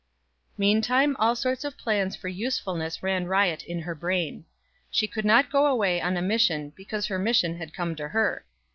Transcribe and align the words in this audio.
Meantime 0.57 1.15
all 1.19 1.35
sorts 1.35 1.63
of 1.63 1.77
plans 1.77 2.15
for 2.15 2.27
usefulness 2.27 3.03
ran 3.03 3.27
riot 3.27 3.63
in 3.63 3.81
her 3.81 3.93
brain. 3.93 4.45
She 4.89 5.05
could 5.05 5.25
not 5.25 5.51
go 5.51 5.67
away 5.67 6.01
on 6.01 6.17
a 6.17 6.23
mission 6.23 6.73
because 6.75 7.05
her 7.05 7.19
mission 7.19 7.55
had 7.57 7.71
come 7.71 7.95
to 7.97 8.07
her. 8.07 8.43